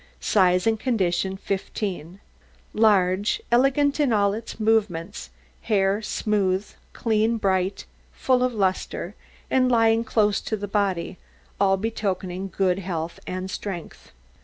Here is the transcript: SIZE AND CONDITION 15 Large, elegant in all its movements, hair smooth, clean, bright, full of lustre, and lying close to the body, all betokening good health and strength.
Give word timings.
SIZE 0.19 0.65
AND 0.65 0.79
CONDITION 0.79 1.37
15 1.37 2.19
Large, 2.73 3.39
elegant 3.51 3.99
in 3.99 4.11
all 4.11 4.33
its 4.33 4.59
movements, 4.59 5.29
hair 5.61 6.01
smooth, 6.01 6.67
clean, 6.91 7.37
bright, 7.37 7.85
full 8.11 8.41
of 8.41 8.51
lustre, 8.51 9.13
and 9.51 9.71
lying 9.71 10.03
close 10.03 10.41
to 10.41 10.57
the 10.57 10.67
body, 10.67 11.19
all 11.59 11.77
betokening 11.77 12.47
good 12.47 12.79
health 12.79 13.19
and 13.27 13.51
strength. 13.51 14.11